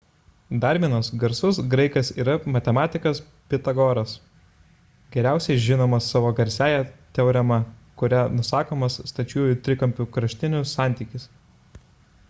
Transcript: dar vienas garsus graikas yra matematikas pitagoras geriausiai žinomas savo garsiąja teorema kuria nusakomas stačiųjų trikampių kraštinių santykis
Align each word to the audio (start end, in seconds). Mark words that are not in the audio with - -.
dar 0.61 0.75
vienas 0.83 1.07
garsus 1.23 1.57
graikas 1.73 2.07
yra 2.23 2.33
matematikas 2.53 3.21
pitagoras 3.51 4.13
geriausiai 5.17 5.59
žinomas 5.67 6.09
savo 6.15 6.33
garsiąja 6.41 6.81
teorema 7.19 7.59
kuria 8.03 8.25
nusakomas 8.39 8.97
stačiųjų 9.13 9.61
trikampių 9.69 10.11
kraštinių 10.17 10.67
santykis 10.75 11.29